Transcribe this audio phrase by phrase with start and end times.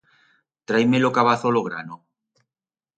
[0.67, 1.95] Trai-me lo cabazo lo grano.